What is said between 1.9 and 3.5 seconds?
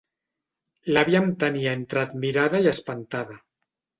admirada i espantada.